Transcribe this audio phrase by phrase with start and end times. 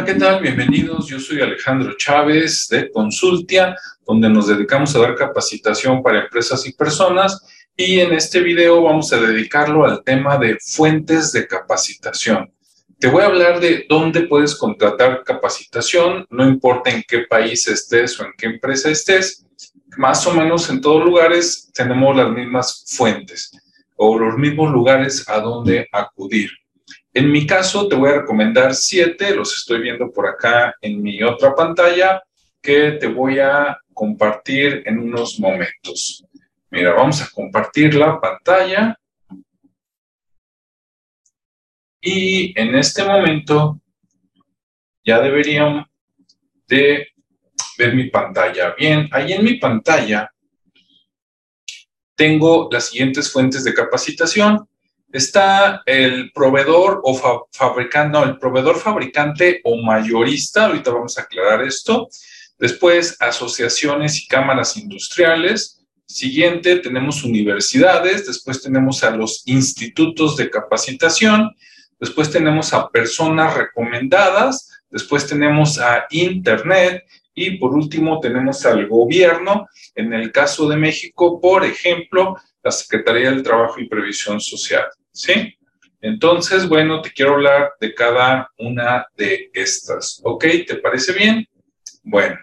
[0.00, 0.40] Hola, ¿qué tal?
[0.40, 1.08] Bienvenidos.
[1.08, 3.76] Yo soy Alejandro Chávez de Consultia,
[4.06, 7.38] donde nos dedicamos a dar capacitación para empresas y personas.
[7.76, 12.50] Y en este video vamos a dedicarlo al tema de fuentes de capacitación.
[12.98, 18.18] Te voy a hablar de dónde puedes contratar capacitación, no importa en qué país estés
[18.18, 19.44] o en qué empresa estés,
[19.98, 23.50] más o menos en todos lugares tenemos las mismas fuentes
[23.96, 26.48] o los mismos lugares a donde acudir.
[27.12, 31.22] En mi caso, te voy a recomendar siete, los estoy viendo por acá en mi
[31.22, 32.22] otra pantalla,
[32.62, 36.24] que te voy a compartir en unos momentos.
[36.70, 38.96] Mira, vamos a compartir la pantalla.
[42.00, 43.80] Y en este momento
[45.04, 45.84] ya deberían
[46.68, 47.08] de
[47.76, 48.74] ver mi pantalla.
[48.78, 50.30] Bien, ahí en mi pantalla
[52.14, 54.69] tengo las siguientes fuentes de capacitación
[55.12, 61.62] está el proveedor o fabricante, no, el proveedor fabricante o mayorista, ahorita vamos a aclarar
[61.62, 62.08] esto.
[62.58, 65.78] Después, asociaciones y cámaras industriales.
[66.06, 71.54] Siguiente, tenemos universidades, después tenemos a los institutos de capacitación,
[71.98, 79.66] después tenemos a personas recomendadas, después tenemos a Internet y por último tenemos al gobierno.
[79.94, 84.86] En el caso de México, por ejemplo, la Secretaría del Trabajo y Previsión Social.
[85.12, 85.56] ¿sí?
[86.00, 90.44] Entonces, bueno, te quiero hablar de cada una de estas, ¿ok?
[90.66, 91.46] ¿Te parece bien?
[92.02, 92.38] Bueno,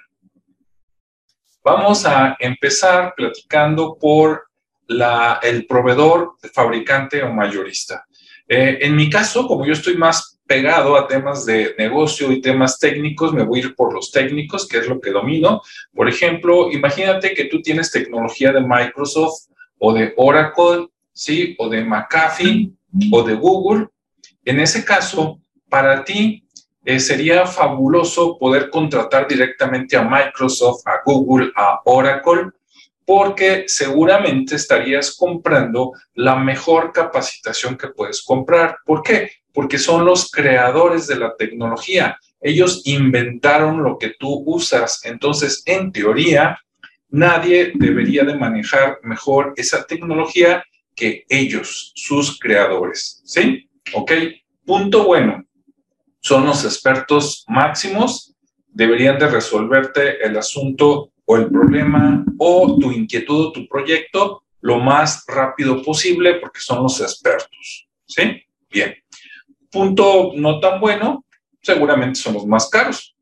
[1.63, 4.47] vamos a empezar platicando por
[4.87, 8.05] la, el proveedor, fabricante o mayorista.
[8.47, 12.79] Eh, en mi caso, como yo estoy más pegado a temas de negocio y temas
[12.79, 15.61] técnicos, me voy a ir por los técnicos, que es lo que domino.
[15.93, 19.47] Por ejemplo, imagínate que tú tienes tecnología de Microsoft
[19.79, 21.55] o de Oracle ¿sí?
[21.57, 22.71] O de McAfee
[23.11, 23.87] o de Google.
[24.45, 26.47] En ese caso, para ti
[26.85, 32.51] eh, sería fabuloso poder contratar directamente a Microsoft, a Google, a Oracle,
[33.03, 38.77] porque seguramente estarías comprando la mejor capacitación que puedes comprar.
[38.85, 39.31] ¿Por qué?
[39.51, 42.17] Porque son los creadores de la tecnología.
[42.39, 45.03] Ellos inventaron lo que tú usas.
[45.03, 46.59] Entonces, en teoría,
[47.09, 50.63] nadie debería de manejar mejor esa tecnología
[50.95, 53.21] que ellos, sus creadores.
[53.25, 53.69] ¿Sí?
[53.93, 54.11] ¿Ok?
[54.65, 55.45] Punto bueno.
[56.19, 58.35] Son los expertos máximos.
[58.67, 64.79] Deberían de resolverte el asunto o el problema o tu inquietud o tu proyecto lo
[64.79, 67.87] más rápido posible porque son los expertos.
[68.05, 68.41] ¿Sí?
[68.69, 68.95] Bien.
[69.69, 71.25] Punto no tan bueno,
[71.61, 73.16] seguramente son los más caros.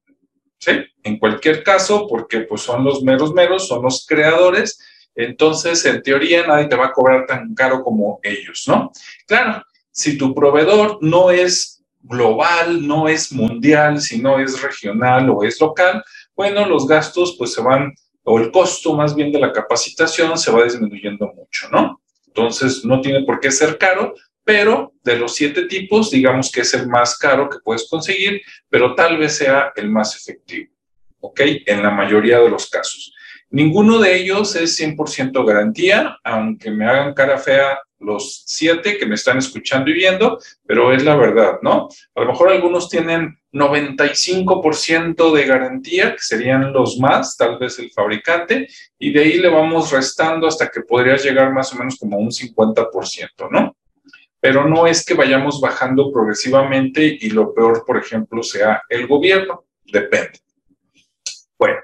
[0.66, 0.72] ¿Sí?
[1.04, 4.80] En cualquier caso, porque pues son los meros meros, son los creadores
[5.16, 8.92] entonces, en teoría, nadie te va a cobrar tan caro como ellos, ¿no?
[9.26, 15.44] Claro, si tu proveedor no es global, no es mundial, si no es regional o
[15.44, 16.04] es local,
[16.36, 17.94] bueno, los gastos pues se van,
[18.24, 22.02] o el costo más bien de la capacitación se va disminuyendo mucho, ¿no?
[22.28, 24.14] Entonces, no tiene por qué ser caro,
[24.46, 28.96] pero de los siete tipos, digamos que es el más caro que puedes conseguir, pero
[28.96, 30.72] tal vez sea el más efectivo,
[31.20, 31.42] ¿ok?
[31.66, 33.14] En la mayoría de los casos.
[33.50, 39.16] Ninguno de ellos es 100% garantía, aunque me hagan cara fea los siete que me
[39.16, 41.88] están escuchando y viendo, pero es la verdad, ¿no?
[42.14, 47.90] A lo mejor algunos tienen 95% de garantía, que serían los más, tal vez el
[47.92, 48.68] fabricante,
[49.00, 52.30] y de ahí le vamos restando hasta que podría llegar más o menos como un
[52.30, 53.76] 50%, ¿no?
[54.46, 59.66] Pero no es que vayamos bajando progresivamente y lo peor, por ejemplo, sea el gobierno,
[59.86, 60.40] depende.
[61.58, 61.80] Bueno,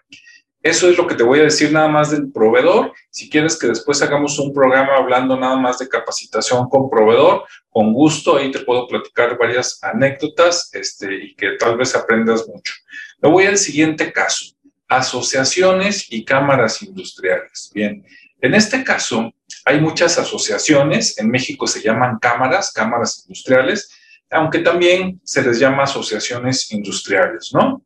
[0.61, 2.93] eso es lo que te voy a decir nada más del proveedor.
[3.09, 7.93] Si quieres que después hagamos un programa hablando nada más de capacitación con proveedor, con
[7.93, 12.75] gusto, ahí te puedo platicar varias anécdotas este, y que tal vez aprendas mucho.
[13.23, 14.53] Me voy al siguiente caso,
[14.87, 17.71] asociaciones y cámaras industriales.
[17.73, 18.05] Bien,
[18.41, 19.31] en este caso
[19.65, 23.89] hay muchas asociaciones, en México se llaman cámaras, cámaras industriales,
[24.31, 27.83] aunque también se les llama asociaciones industriales, ¿no?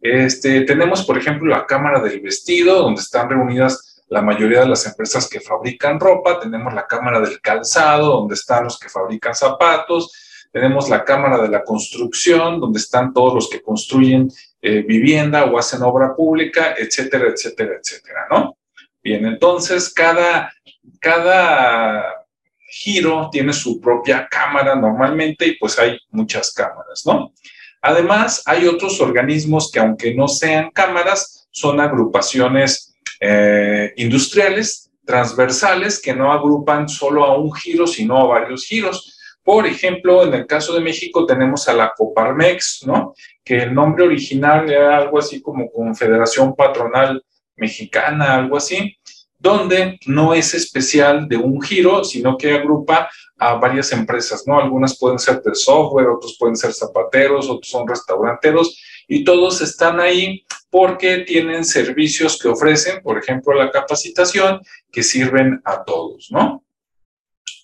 [0.00, 4.86] Este, tenemos, por ejemplo, la Cámara del Vestido, donde están reunidas la mayoría de las
[4.86, 6.38] empresas que fabrican ropa.
[6.38, 10.12] Tenemos la Cámara del Calzado, donde están los que fabrican zapatos.
[10.52, 14.30] Tenemos la Cámara de la Construcción, donde están todos los que construyen
[14.60, 18.58] eh, vivienda o hacen obra pública, etcétera, etcétera, etcétera, ¿no?
[19.04, 20.50] Bien, entonces cada,
[20.98, 22.24] cada
[22.70, 27.34] giro tiene su propia cámara normalmente y pues hay muchas cámaras, ¿no?
[27.82, 36.14] Además, hay otros organismos que aunque no sean cámaras, son agrupaciones eh, industriales transversales que
[36.14, 39.18] no agrupan solo a un giro, sino a varios giros.
[39.42, 43.12] Por ejemplo, en el caso de México tenemos a la Coparmex, ¿no?
[43.44, 47.22] Que el nombre original era algo así como Confederación Patronal
[47.56, 48.96] Mexicana, algo así,
[49.38, 54.58] donde no es especial de un giro, sino que agrupa a varias empresas, ¿no?
[54.58, 60.00] Algunas pueden ser de software, otros pueden ser zapateros, otros son restauranteros, y todos están
[60.00, 64.60] ahí porque tienen servicios que ofrecen, por ejemplo, la capacitación,
[64.90, 66.64] que sirven a todos, ¿no?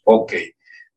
[0.05, 0.35] Ok.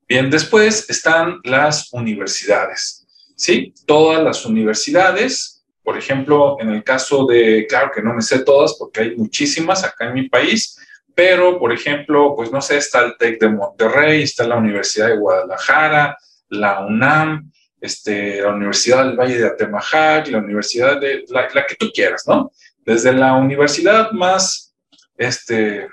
[0.08, 3.74] Bien, después están las universidades, ¿sí?
[3.86, 5.53] Todas las universidades,
[5.84, 9.84] por ejemplo, en el caso de, claro que no me sé todas porque hay muchísimas
[9.84, 10.78] acá en mi país,
[11.16, 15.18] pero, por ejemplo, pues no sé, está el TEC de Monterrey, está la Universidad de
[15.18, 16.18] Guadalajara,
[16.50, 21.92] la UNAM, este, la Universidad del Valle de Atemajac, la Universidad de, la, que tú
[21.94, 22.52] quieras, ¿no?
[22.80, 24.74] Desde la universidad más
[25.18, 25.88] este,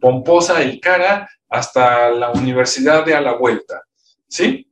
[0.00, 3.82] pomposa y cara hasta la Universidad de a la vuelta,
[4.28, 4.70] ¿sí?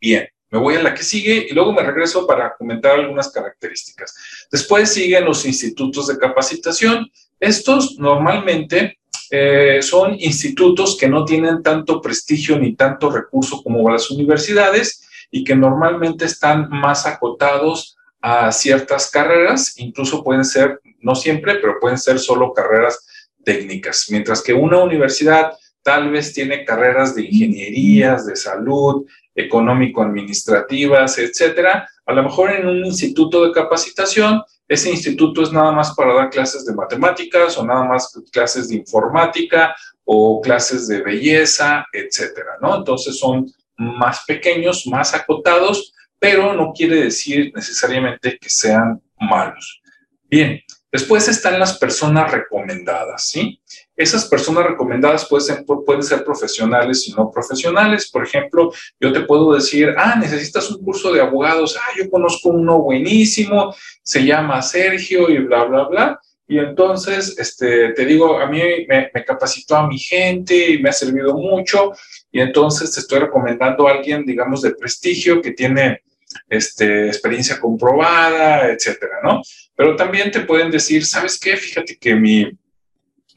[0.00, 4.14] Bien, me voy a la que sigue y luego me regreso para comentar algunas características.
[4.50, 7.10] Después siguen los institutos de capacitación.
[7.38, 8.98] Estos normalmente
[9.30, 15.44] eh, son institutos que no tienen tanto prestigio ni tanto recurso como las universidades y
[15.44, 21.96] que normalmente están más acotados a ciertas carreras, incluso pueden ser, no siempre, pero pueden
[21.96, 23.06] ser solo carreras
[23.44, 25.52] técnicas, mientras que una universidad
[25.82, 31.88] tal vez tiene carreras de ingenierías, de salud, económico-administrativas, etcétera.
[32.06, 36.30] A lo mejor en un instituto de capacitación, ese instituto es nada más para dar
[36.30, 39.74] clases de matemáticas o nada más clases de informática
[40.04, 42.76] o clases de belleza, etcétera, ¿no?
[42.76, 43.46] Entonces son
[43.76, 49.80] más pequeños, más acotados, pero no quiere decir necesariamente que sean malos.
[50.24, 50.60] Bien,
[50.92, 53.60] después están las personas recomendadas, ¿sí?
[54.00, 58.10] Esas personas recomendadas pueden ser, profesionales y no profesionales.
[58.10, 62.48] Por ejemplo, yo te puedo decir, ah, necesitas un curso de abogados, ah, yo conozco
[62.48, 66.20] uno buenísimo, se llama Sergio y bla, bla, bla.
[66.48, 70.88] Y entonces, este, te digo, a mí me, me capacitó a mi gente y me
[70.88, 71.92] ha servido mucho
[72.32, 76.00] y entonces te estoy recomendando a alguien, digamos, de prestigio que tiene
[76.48, 79.42] este, experiencia comprobada, etcétera, ¿no?
[79.76, 81.54] Pero también te pueden decir, ¿sabes qué?
[81.58, 82.50] Fíjate que mi,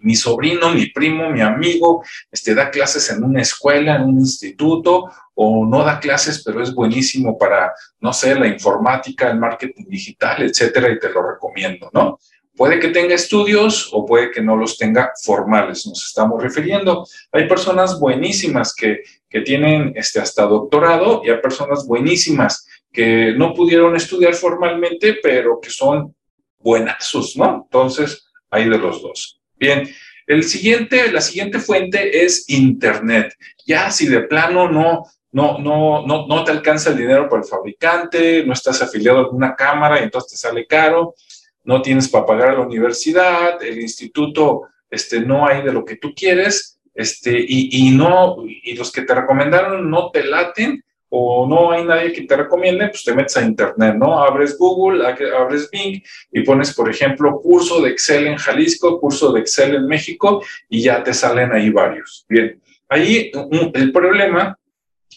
[0.03, 5.09] mi sobrino, mi primo, mi amigo, este, da clases en una escuela, en un instituto,
[5.33, 10.43] o no da clases, pero es buenísimo para, no sé, la informática, el marketing digital,
[10.43, 12.19] etcétera, y te lo recomiendo, ¿no?
[12.55, 17.03] Puede que tenga estudios o puede que no los tenga formales, nos estamos refiriendo.
[17.31, 23.55] Hay personas buenísimas que, que tienen este, hasta doctorado y hay personas buenísimas que no
[23.55, 26.15] pudieron estudiar formalmente, pero que son
[26.59, 27.63] buenazos, ¿no?
[27.63, 29.42] Entonces, hay de los dos.
[29.63, 29.89] Bien,
[30.27, 33.33] el siguiente, la siguiente fuente es Internet.
[33.65, 37.47] Ya si de plano no, no, no, no, no te alcanza el dinero para el
[37.47, 41.15] fabricante, no estás afiliado a alguna cámara y entonces te sale caro,
[41.63, 45.95] no tienes para pagar a la universidad, el instituto este, no hay de lo que
[45.95, 50.83] tú quieres, este, y, y, no, y los que te recomendaron no te laten,
[51.15, 54.17] o no hay nadie que te recomiende, pues te metes a internet, ¿no?
[54.17, 56.01] Abres Google, abres Bing
[56.31, 60.81] y pones, por ejemplo, curso de Excel en Jalisco, curso de Excel en México y
[60.81, 62.25] ya te salen ahí varios.
[62.27, 63.31] Bien, ahí
[63.75, 64.57] el problema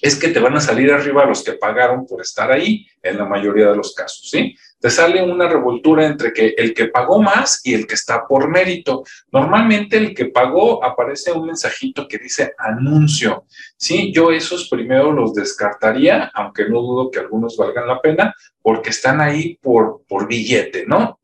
[0.03, 3.25] es que te van a salir arriba los que pagaron por estar ahí en la
[3.25, 4.55] mayoría de los casos, ¿sí?
[4.79, 8.49] Te sale una revoltura entre que el que pagó más y el que está por
[8.49, 9.05] mérito.
[9.33, 13.45] Normalmente el que pagó aparece un mensajito que dice anuncio.
[13.77, 18.91] Sí, yo esos primero los descartaría, aunque no dudo que algunos valgan la pena, porque
[18.91, 21.19] están ahí por, por billete, ¿no?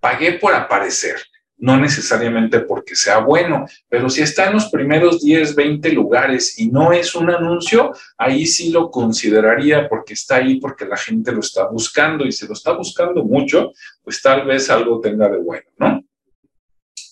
[0.00, 1.16] Pagué por aparecer
[1.62, 6.66] no necesariamente porque sea bueno, pero si está en los primeros 10, 20 lugares y
[6.66, 11.38] no es un anuncio, ahí sí lo consideraría porque está ahí, porque la gente lo
[11.38, 15.68] está buscando y si lo está buscando mucho, pues tal vez algo tenga de bueno,
[15.78, 16.04] ¿no?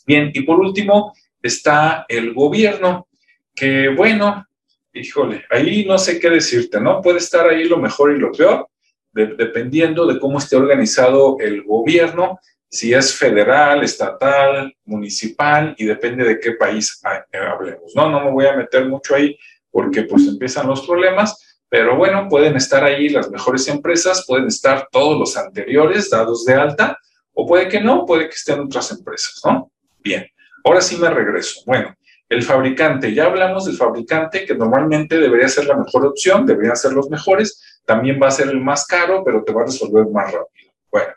[0.04, 3.06] Bien, y por último está el gobierno,
[3.54, 4.48] que bueno,
[4.92, 7.00] híjole, ahí no sé qué decirte, ¿no?
[7.00, 8.68] Puede estar ahí lo mejor y lo peor,
[9.12, 12.40] dependiendo de cómo esté organizado el gobierno
[12.70, 17.92] si es federal, estatal, municipal y depende de qué país hablemos.
[17.96, 19.36] No, no me voy a meter mucho ahí
[19.70, 24.88] porque pues empiezan los problemas, pero bueno, pueden estar ahí las mejores empresas, pueden estar
[24.90, 26.96] todos los anteriores dados de alta
[27.32, 29.70] o puede que no, puede que estén otras empresas, ¿no?
[29.98, 30.26] Bien,
[30.64, 31.62] ahora sí me regreso.
[31.66, 31.94] Bueno,
[32.28, 36.92] el fabricante, ya hablamos del fabricante que normalmente debería ser la mejor opción, deberían ser
[36.92, 40.32] los mejores, también va a ser el más caro, pero te va a resolver más
[40.32, 40.70] rápido.
[40.90, 41.12] Bueno,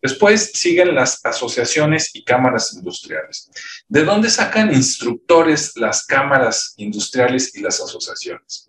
[0.00, 3.50] Después siguen las asociaciones y cámaras industriales.
[3.88, 8.68] ¿De dónde sacan instructores las cámaras industriales y las asociaciones?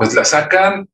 [0.00, 0.88] pues la sacan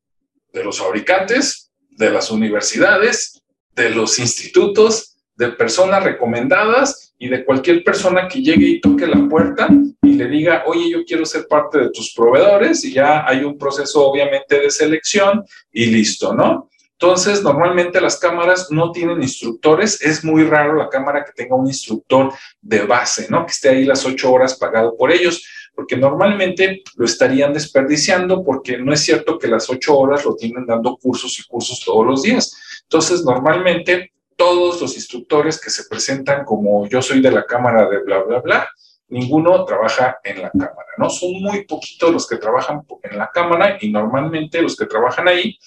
[0.51, 3.41] de los fabricantes, de las universidades,
[3.73, 9.29] de los institutos, de personas recomendadas y de cualquier persona que llegue y toque la
[9.29, 9.69] puerta
[10.03, 13.57] y le diga, oye, yo quiero ser parte de tus proveedores y ya hay un
[13.57, 16.69] proceso obviamente de selección y listo, ¿no?
[16.99, 20.01] Entonces, normalmente las cámaras no tienen instructores.
[20.01, 23.45] Es muy raro la cámara que tenga un instructor de base, ¿no?
[23.45, 28.79] Que esté ahí las ocho horas pagado por ellos, porque normalmente lo estarían desperdiciando porque
[28.79, 32.23] no es cierto que las ocho horas lo tienen dando cursos y cursos todos los
[32.23, 32.57] días.
[32.81, 37.99] Entonces, normalmente todos los instructores que se presentan como yo soy de la cámara de
[37.99, 38.69] bla, bla, bla,
[39.09, 41.11] ninguno trabaja en la cámara, ¿no?
[41.11, 45.57] Son muy poquitos los que trabajan en la cámara y normalmente los que trabajan ahí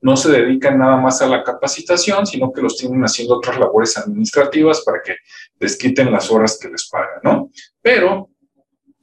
[0.00, 3.96] no se dedican nada más a la capacitación, sino que los tienen haciendo otras labores
[3.98, 5.16] administrativas para que
[5.58, 7.50] les quiten las horas que les pagan, ¿no?
[7.82, 8.30] Pero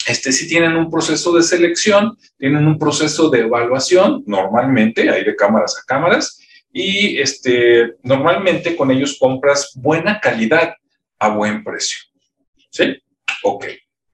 [0.07, 5.35] este, sí tienen un proceso de selección, tienen un proceso de evaluación, normalmente, hay de
[5.35, 6.39] cámaras a cámaras,
[6.71, 10.73] y este, normalmente con ellos compras buena calidad
[11.19, 11.99] a buen precio.
[12.69, 12.95] ¿Sí?
[13.43, 13.65] Ok.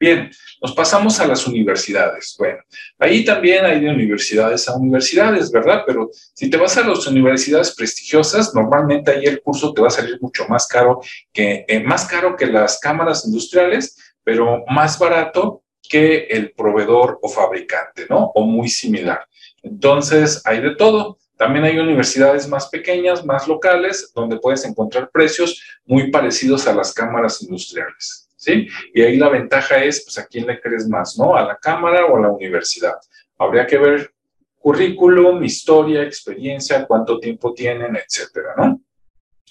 [0.03, 0.29] Bien,
[0.62, 2.36] nos pasamos a las universidades.
[2.38, 2.60] Bueno,
[3.00, 5.83] ahí también hay de universidades a universidades, ¿verdad?
[5.88, 9.91] Pero si te vas a las universidades prestigiosas, normalmente ahí el curso te va a
[9.91, 11.00] salir mucho más caro
[11.31, 17.29] que, eh, más caro que las cámaras industriales, pero más barato que el proveedor o
[17.29, 18.29] fabricante, ¿no?
[18.36, 19.25] O muy similar.
[19.62, 21.17] Entonces, hay de todo.
[21.38, 26.93] También hay universidades más pequeñas, más locales, donde puedes encontrar precios muy parecidos a las
[26.93, 28.23] cámaras industriales.
[28.43, 28.67] ¿Sí?
[28.93, 31.35] Y ahí la ventaja es, pues, ¿a quién le crees más, no?
[31.35, 32.95] ¿A la cámara o a la universidad?
[33.38, 34.12] Habría que ver
[34.59, 38.81] currículum, historia, experiencia, cuánto tiempo tienen, etcétera, ¿no?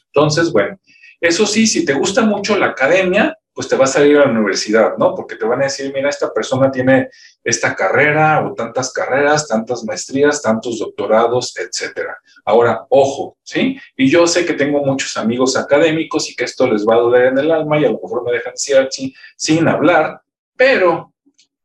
[0.06, 0.78] Entonces, bueno,
[1.20, 4.30] eso sí, si te gusta mucho la academia, pues te vas a ir a la
[4.30, 5.14] universidad, ¿no?
[5.14, 7.08] Porque te van a decir, mira, esta persona tiene
[7.44, 12.16] esta carrera o tantas carreras, tantas maestrías, tantos doctorados, etcétera.
[12.44, 13.78] Ahora, ojo, ¿sí?
[13.96, 17.26] Y yo sé que tengo muchos amigos académicos y que esto les va a doler
[17.26, 20.22] en el alma y a lo mejor me dejan sin, sin hablar,
[20.56, 21.12] pero,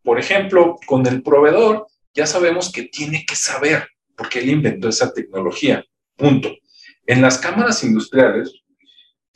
[0.03, 5.13] por ejemplo, con el proveedor ya sabemos que tiene que saber, porque él inventó esa
[5.13, 6.49] tecnología, punto.
[7.05, 8.63] En las cámaras industriales,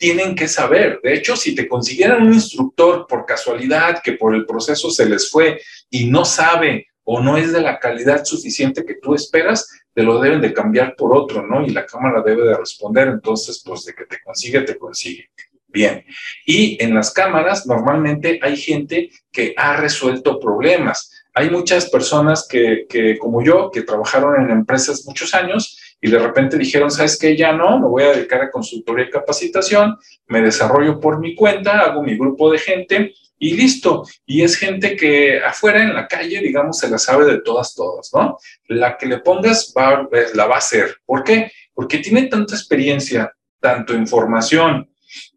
[0.02, 0.98] tienen que saber.
[1.00, 5.30] De hecho, si te consiguieran un instructor por casualidad que por el proceso se les
[5.30, 10.02] fue y no sabe o no es de la calidad suficiente que tú esperas, te
[10.02, 11.64] lo deben de cambiar por otro, ¿no?
[11.64, 15.30] Y la cámara debe de responder, entonces, pues de que te consigue, te consigue.
[15.68, 16.04] Bien.
[16.44, 21.12] Y en las cámaras normalmente hay gente que ha resuelto problemas.
[21.32, 26.18] Hay muchas personas que, que como yo, que trabajaron en empresas muchos años y de
[26.18, 27.36] repente dijeron, ¿sabes qué?
[27.36, 31.78] Ya no, me voy a dedicar a consultoría y capacitación, me desarrollo por mi cuenta,
[31.78, 34.04] hago mi grupo de gente y listo.
[34.26, 38.10] Y es gente que afuera en la calle, digamos, se la sabe de todas, todas,
[38.12, 38.36] ¿no?
[38.66, 40.96] La que le pongas va, la va a hacer.
[41.06, 41.52] ¿Por qué?
[41.72, 44.90] Porque tiene tanta experiencia, tanto información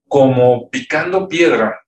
[0.07, 1.79] como picando piedra,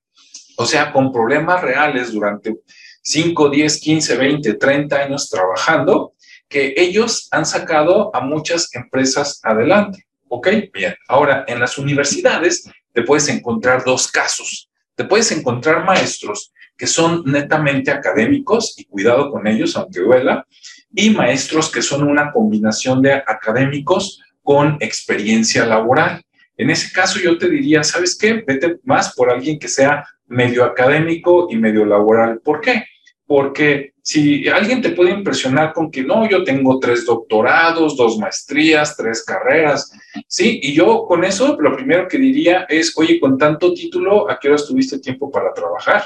[0.56, 2.54] o sea, con problemas reales durante
[3.02, 6.12] 5, 10, 15, 20, 30 años trabajando,
[6.48, 10.04] que ellos han sacado a muchas empresas adelante.
[10.28, 10.48] ¿Ok?
[10.72, 10.94] Bien.
[11.08, 14.70] Ahora, en las universidades te puedes encontrar dos casos.
[14.94, 20.46] Te puedes encontrar maestros que son netamente académicos, y cuidado con ellos, aunque duela,
[20.94, 26.22] y maestros que son una combinación de académicos con experiencia laboral.
[26.56, 28.44] En ese caso yo te diría, ¿sabes qué?
[28.46, 32.40] Vete más por alguien que sea medio académico y medio laboral.
[32.40, 32.84] ¿Por qué?
[33.28, 38.96] Porque si alguien te puede impresionar con que no, yo tengo tres doctorados, dos maestrías,
[38.96, 39.92] tres carreras,
[40.26, 40.60] ¿sí?
[40.62, 44.48] Y yo con eso lo primero que diría es, oye, con tanto título, ¿a qué
[44.48, 46.04] hora tuviste tiempo para trabajar?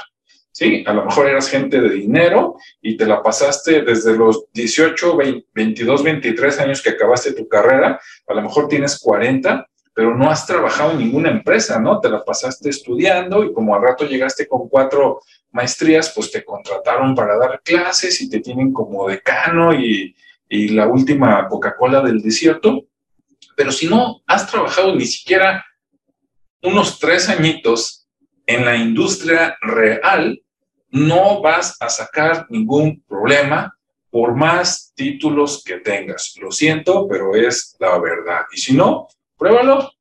[0.51, 0.83] ¿Sí?
[0.85, 5.17] A lo mejor eras gente de dinero y te la pasaste desde los 18,
[5.53, 10.45] 22, 23 años que acabaste tu carrera, a lo mejor tienes 40, pero no has
[10.45, 11.99] trabajado en ninguna empresa, ¿no?
[11.99, 15.21] Te la pasaste estudiando y como al rato llegaste con cuatro
[15.51, 20.15] maestrías, pues te contrataron para dar clases y te tienen como decano y,
[20.49, 22.85] y la última Coca-Cola del desierto.
[23.55, 25.63] Pero si no has trabajado ni siquiera
[26.63, 28.07] unos tres añitos
[28.47, 30.41] en la industria real,
[30.89, 33.77] no vas a sacar ningún problema
[34.09, 36.35] por más títulos que tengas.
[36.39, 38.41] Lo siento, pero es la verdad.
[38.51, 39.07] Y si no,
[39.43, 39.91] pruébalo,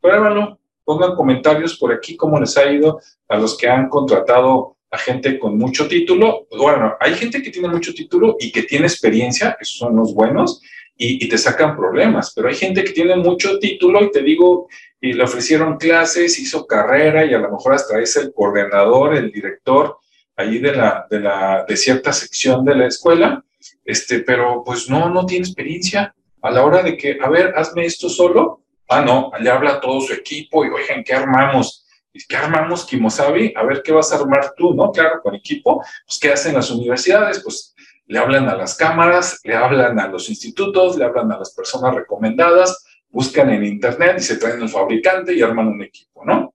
[0.00, 0.58] pruébalo.
[0.84, 5.38] Pongan comentarios por aquí cómo les ha ido a los que han contratado a gente
[5.38, 6.48] con mucho título.
[6.50, 10.60] Bueno, hay gente que tiene mucho título y que tiene experiencia, esos son los buenos,
[10.96, 14.66] y, te sacan problemas, pero hay gente que tiene mucho título y te digo,
[15.00, 19.30] y le ofrecieron clases, hizo carrera y a lo mejor hasta es el coordinador, el
[19.30, 19.98] director
[20.34, 23.44] allí de, la, de, la, de cierta sección de la escuela,
[23.84, 26.12] este, pero pues no, no tiene experiencia.
[26.42, 29.80] A la hora de que, a ver, hazme esto solo, ah, no, le habla a
[29.80, 31.86] todo su equipo y, oigan, ¿qué armamos?
[32.28, 33.52] ¿Qué armamos, Kimosabi?
[33.56, 34.90] A ver, ¿qué vas a armar tú, no?
[34.90, 35.82] Claro, con equipo.
[36.06, 37.42] Pues, ¿qué hacen las universidades?
[37.42, 37.74] Pues,
[38.06, 41.94] le hablan a las cámaras, le hablan a los institutos, le hablan a las personas
[41.94, 46.54] recomendadas, buscan en internet y se traen un fabricante y arman un equipo, ¿no?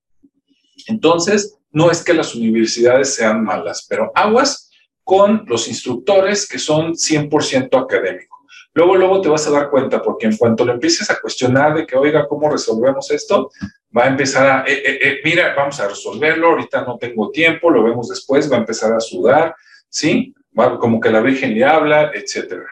[0.88, 4.72] Entonces, no es que las universidades sean malas, pero aguas
[5.04, 8.33] con los instructores que son 100% académicos.
[8.75, 11.86] Luego, luego te vas a dar cuenta, porque en cuanto le empieces a cuestionar de
[11.86, 13.51] que, oiga, ¿cómo resolvemos esto?
[13.96, 17.70] Va a empezar a, eh, eh, eh, mira, vamos a resolverlo, ahorita no tengo tiempo,
[17.70, 19.56] lo vemos después, va a empezar a sudar,
[19.89, 20.34] ¿sí?
[20.80, 22.65] como que la Virgen le habla, etcétera.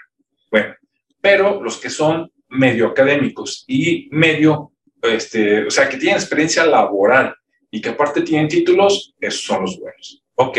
[0.50, 0.76] Bueno,
[1.20, 7.36] pero los que son medio académicos y medio, este, o sea, que tienen experiencia laboral
[7.70, 10.24] y que aparte tienen títulos, esos son los buenos.
[10.42, 10.58] Ok,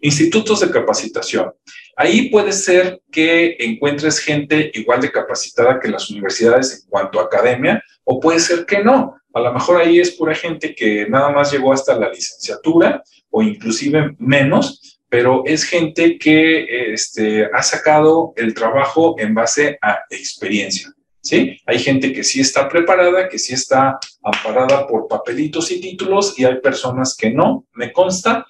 [0.00, 1.52] institutos de capacitación.
[1.96, 7.24] Ahí puede ser que encuentres gente igual de capacitada que las universidades en cuanto a
[7.24, 9.16] academia, o puede ser que no.
[9.32, 13.42] A lo mejor ahí es pura gente que nada más llegó hasta la licenciatura o
[13.42, 20.92] inclusive menos, pero es gente que este, ha sacado el trabajo en base a experiencia.
[21.20, 21.58] ¿Sí?
[21.66, 26.44] Hay gente que sí está preparada, que sí está amparada por papelitos y títulos, y
[26.44, 28.46] hay personas que no, me consta,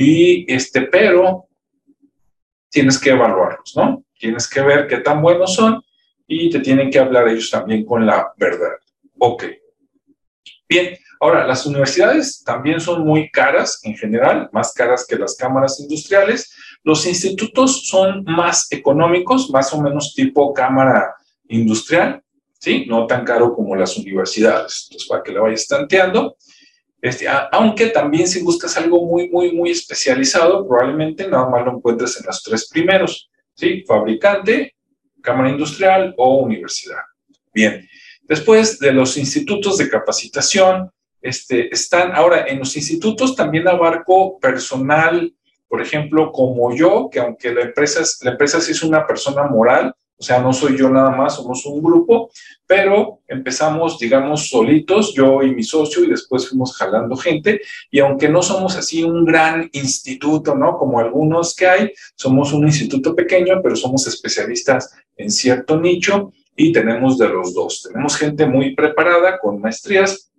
[0.00, 1.46] y este, pero
[2.70, 4.02] tienes que evaluarlos, ¿no?
[4.18, 5.82] Tienes que ver qué tan buenos son
[6.26, 8.78] y te tienen que hablar ellos también con la verdad.
[9.18, 9.44] Ok.
[10.66, 15.78] Bien, ahora las universidades también son muy caras en general, más caras que las cámaras
[15.80, 16.54] industriales.
[16.82, 21.14] Los institutos son más económicos, más o menos tipo cámara
[21.48, 22.22] industrial,
[22.58, 22.86] ¿sí?
[22.88, 24.86] No tan caro como las universidades.
[24.88, 26.36] Entonces, para que le vayas tanteando.
[27.02, 32.18] Este, aunque también si buscas algo muy, muy, muy especializado, probablemente nada más lo encuentres
[32.20, 33.84] en los tres primeros, ¿sí?
[33.86, 34.74] Fabricante,
[35.22, 37.00] cámara industrial o universidad.
[37.52, 37.88] Bien,
[38.30, 45.34] Después de los institutos de capacitación, este, están ahora en los institutos también abarco personal,
[45.66, 49.96] por ejemplo, como yo, que aunque la empresa, la empresa sí es una persona moral,
[50.20, 52.30] o sea, no soy yo nada más, somos un grupo,
[52.66, 58.28] pero empezamos, digamos, solitos, yo y mi socio, y después fuimos jalando gente, y aunque
[58.28, 60.76] no somos así un gran instituto, ¿no?
[60.76, 66.72] Como algunos que hay, somos un instituto pequeño, pero somos especialistas en cierto nicho, y
[66.72, 67.88] tenemos de los dos.
[67.90, 70.30] Tenemos gente muy preparada con maestrías,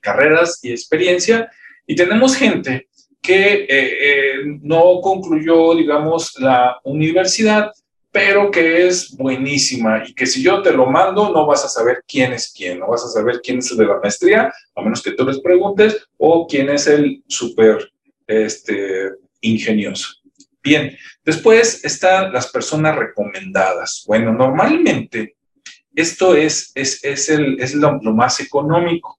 [0.00, 1.50] carreras y experiencia
[1.86, 2.88] y tenemos gente
[3.20, 7.70] que eh, eh, no concluyó, digamos, la universidad,
[8.12, 12.02] pero que es buenísima y que si yo te lo mando no vas a saber
[12.06, 15.02] quién es quién, no vas a saber quién es el de la maestría, a menos
[15.02, 17.92] que tú les preguntes, o quién es el súper
[18.26, 20.08] este, ingenioso.
[20.62, 24.04] Bien, después están las personas recomendadas.
[24.06, 25.36] Bueno, normalmente
[25.94, 29.18] esto es, es, es, el, es lo, más económico,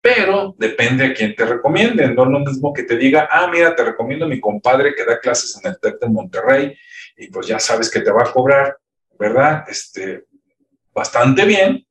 [0.00, 2.06] pero depende a quién te recomiende.
[2.14, 5.04] No es lo mismo que te diga, ah, mira, te recomiendo a mi compadre que
[5.04, 6.76] da clases en el TEC de Monterrey
[7.20, 8.78] y pues ya sabes que te va a cobrar,
[9.18, 9.64] ¿verdad?
[9.68, 10.24] Este,
[10.94, 11.86] bastante bien,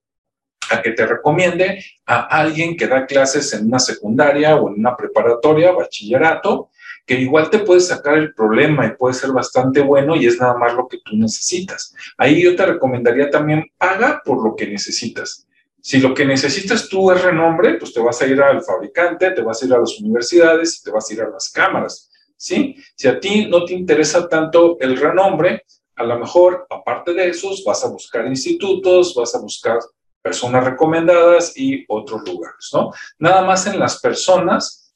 [0.72, 4.98] a que te recomiende a alguien que da clases en una secundaria o en una
[4.98, 6.70] preparatoria, bachillerato,
[7.06, 10.56] que igual te puede sacar el problema y puede ser bastante bueno y es nada
[10.58, 11.94] más lo que tú necesitas.
[12.18, 15.48] Ahí yo te recomendaría también paga por lo que necesitas.
[15.82, 19.42] Si lo que necesitas tú es renombre, pues te vas a ir al fabricante, te
[19.42, 22.09] vas a ir a las universidades, te vas a ir a las cámaras,
[22.40, 22.76] ¿sí?
[22.96, 27.64] Si a ti no te interesa tanto el renombre, a lo mejor, aparte de esos,
[27.66, 29.80] vas a buscar institutos, vas a buscar
[30.22, 32.92] personas recomendadas y otros lugares, ¿no?
[33.20, 34.94] Nada más en las personas,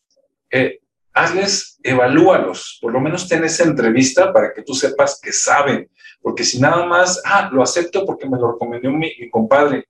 [0.49, 0.79] eh,
[1.13, 5.89] hazles, evalúalos, por lo menos ten esa entrevista para que tú sepas que saben,
[6.21, 9.88] porque si nada más, ah, lo acepto porque me lo recomendó mi, compadre,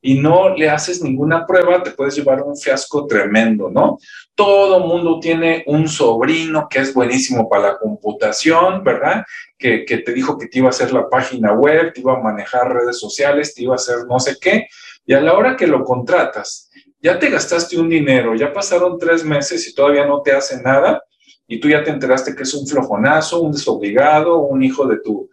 [0.00, 3.98] y no le haces ninguna prueba, te puedes llevar un fiasco tremendo, ¿no?
[4.34, 9.24] Todo mundo tiene un sobrino que es buenísimo para la computación, ¿verdad?
[9.58, 12.20] Que, que te dijo que te iba a hacer la página web, te iba a
[12.20, 14.68] manejar redes sociales, te iba a hacer no sé qué,
[15.06, 16.65] y a la hora que lo contratas,
[17.06, 21.04] ya te gastaste un dinero, ya pasaron tres meses y todavía no te hace nada,
[21.46, 25.30] y tú ya te enteraste que es un flojonazo, un desobligado, un hijo de tu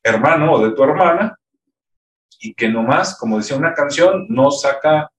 [0.00, 1.36] hermano o de tu hermana,
[2.38, 5.10] y que nomás, como decía una canción, no saca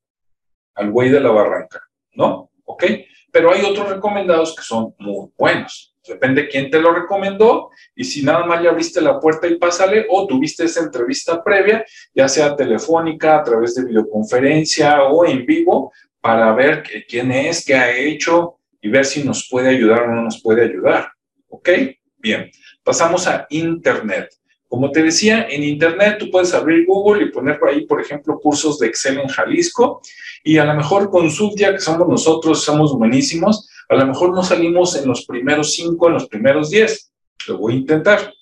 [0.74, 1.82] al güey de la barranca,
[2.13, 2.50] ¿no?
[2.63, 2.86] ¿Ok?
[3.30, 5.92] Pero hay otros recomendados que son muy buenos.
[6.08, 10.06] Depende quién te lo recomendó y si nada más le abriste la puerta y pásale
[10.10, 15.94] o tuviste esa entrevista previa, ya sea telefónica, a través de videoconferencia o en vivo,
[16.20, 20.22] para ver quién es, qué ha hecho y ver si nos puede ayudar o no
[20.24, 21.10] nos puede ayudar.
[21.48, 21.70] ¿Ok?
[22.18, 22.52] Bien,
[22.84, 24.30] pasamos a Internet.
[24.68, 28.39] Como te decía, en Internet tú puedes abrir Google y poner por ahí, por ejemplo,
[28.39, 30.02] cursos de Excel en Jalisco
[30.44, 34.43] y a lo mejor con Subdia, que somos nosotros, somos buenísimos, a lo mejor no
[34.43, 37.12] salimos en los primeros cinco, en los primeros diez.
[37.47, 38.34] Lo voy a intentar.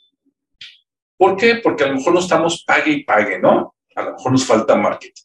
[1.18, 1.56] ¿Por qué?
[1.56, 3.76] Porque a lo mejor no estamos pague y pague, ¿no?
[3.96, 5.24] A lo mejor nos falta marketing.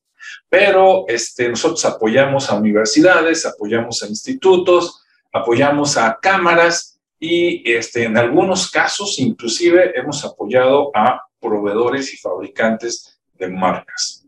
[0.48, 8.16] Pero este, nosotros apoyamos a universidades, apoyamos a institutos, apoyamos a cámaras y este, en
[8.16, 14.26] algunos casos inclusive hemos apoyado a proveedores y fabricantes de marcas.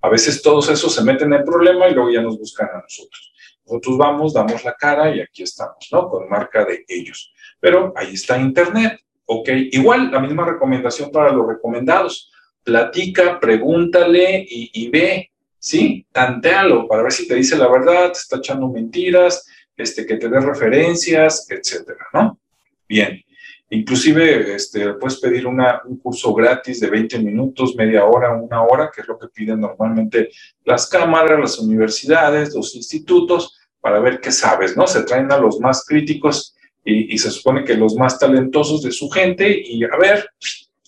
[0.00, 3.31] A veces todos esos se meten en problema y luego ya nos buscan a nosotros.
[3.72, 6.06] Nosotros vamos, damos la cara y aquí estamos, ¿no?
[6.10, 7.32] Con marca de ellos.
[7.58, 9.48] Pero ahí está Internet, ¿ok?
[9.72, 12.30] Igual, la misma recomendación para los recomendados.
[12.62, 16.04] Platica, pregúntale y, ve, ¿sí?
[16.12, 20.28] Tantealo para ver si te dice la verdad, te está echando mentiras, este, que te
[20.28, 22.38] dé referencias, etcétera, ¿no?
[22.86, 23.24] Bien.
[23.70, 29.00] Inclusive este, puedes pedir un curso gratis de 20 minutos, media hora, una hora, que
[29.00, 30.28] es lo que piden normalmente
[30.62, 34.86] las cámaras, las universidades, los institutos, para ver qué sabes, ¿no?
[34.86, 39.10] Se traen a los más críticos y, se supone que los más talentosos de su
[39.10, 40.26] gente y a ver,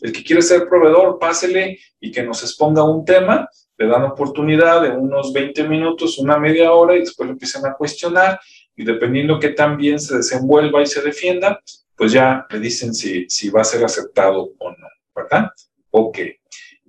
[0.00, 4.82] el que quiere ser proveedor, pásele y que nos exponga un tema, le dan oportunidad
[4.82, 8.40] de unos 20 minutos, una media hora y después lo empiezan a cuestionar
[8.76, 11.60] y dependiendo que tan se desenvuelva y se defienda,
[11.96, 15.50] pues ya le dicen si, si va a ser aceptado o no, ¿verdad?
[15.90, 16.18] Ok.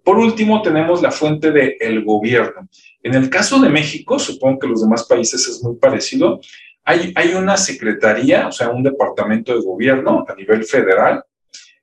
[0.06, 2.70] Por último, tenemos la fuente del el gobierno.
[3.02, 6.40] En el caso de México, supongo que los demás países es muy parecido,
[6.84, 11.24] hay, hay una secretaría, o sea, un departamento de gobierno a nivel federal,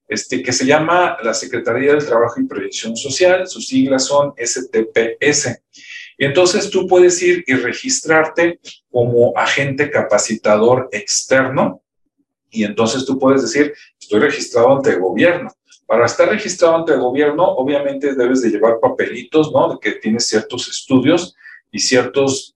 [0.07, 5.61] este, que se llama la Secretaría del Trabajo y Previsión Social, sus siglas son STPS.
[6.17, 11.83] Y entonces tú puedes ir y registrarte como agente capacitador externo
[12.53, 15.51] y entonces tú puedes decir, estoy registrado ante el gobierno.
[15.87, 19.75] Para estar registrado ante el gobierno, obviamente debes de llevar papelitos, ¿no?
[19.75, 21.37] De que tienes ciertos estudios
[21.71, 22.55] y ciertos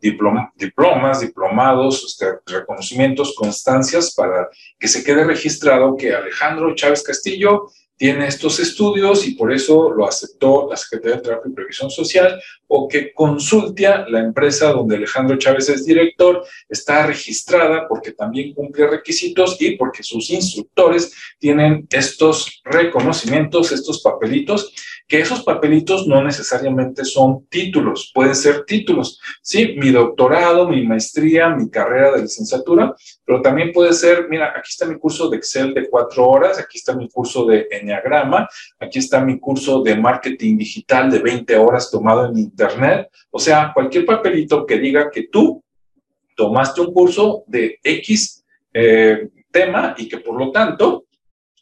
[0.00, 8.26] diplomas, diplomados, este, reconocimientos, constancias para que se quede registrado que Alejandro Chávez Castillo tiene
[8.28, 12.88] estos estudios y por eso lo aceptó la Secretaría de Trabajo y Previsión Social, o
[12.88, 19.60] que Consultia, la empresa donde Alejandro Chávez es director, está registrada porque también cumple requisitos
[19.60, 24.72] y porque sus instructores tienen estos reconocimientos, estos papelitos,
[25.10, 31.48] que esos papelitos no necesariamente son títulos, pueden ser títulos, sí, mi doctorado, mi maestría,
[31.48, 32.94] mi carrera de licenciatura,
[33.24, 36.78] pero también puede ser, mira, aquí está mi curso de Excel de cuatro horas, aquí
[36.78, 41.90] está mi curso de Enneagrama, aquí está mi curso de marketing digital de 20 horas
[41.90, 45.60] tomado en Internet, o sea, cualquier papelito que diga que tú
[46.36, 51.06] tomaste un curso de X eh, tema y que por lo tanto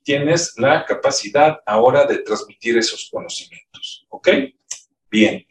[0.09, 4.07] tienes la capacidad ahora de transmitir esos conocimientos.
[4.09, 4.29] ¿Ok?
[5.11, 5.44] Bien.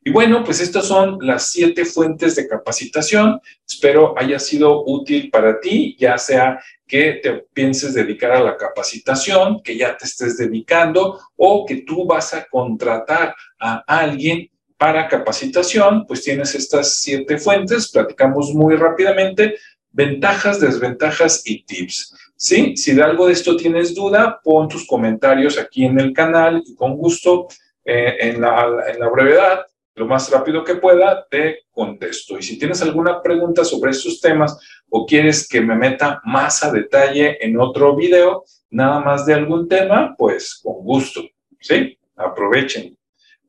[0.00, 3.40] Y bueno, pues estas son las siete fuentes de capacitación.
[3.68, 9.60] Espero haya sido útil para ti, ya sea que te pienses dedicar a la capacitación,
[9.60, 16.06] que ya te estés dedicando o que tú vas a contratar a alguien para capacitación,
[16.06, 19.56] pues tienes estas siete fuentes, platicamos muy rápidamente,
[19.90, 22.14] ventajas, desventajas y tips.
[22.36, 22.76] ¿Sí?
[22.76, 26.74] Si de algo de esto tienes duda, pon tus comentarios aquí en el canal y
[26.74, 27.48] con gusto,
[27.84, 32.38] eh, en, la, en la brevedad, lo más rápido que pueda, te contesto.
[32.38, 34.58] Y si tienes alguna pregunta sobre estos temas
[34.90, 39.68] o quieres que me meta más a detalle en otro video, nada más de algún
[39.68, 41.22] tema, pues con gusto,
[41.60, 41.98] ¿sí?
[42.16, 42.96] Aprovechen.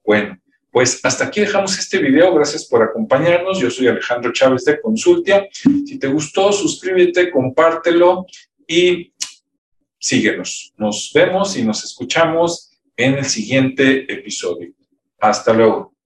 [0.06, 0.38] Bueno,
[0.72, 2.34] pues hasta aquí dejamos este video.
[2.36, 3.60] Gracias por acompañarnos.
[3.60, 5.48] Yo soy Alejandro Chávez de Consultia.
[5.52, 8.26] Si te gustó, suscríbete, compártelo
[8.68, 9.14] y
[9.98, 10.74] síguenos.
[10.78, 14.74] Nos vemos y nos escuchamos en el siguiente episodio.
[15.20, 15.97] Hasta luego.